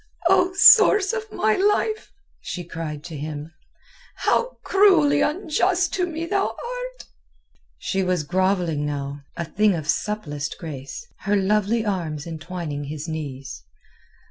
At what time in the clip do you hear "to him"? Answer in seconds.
3.03-3.53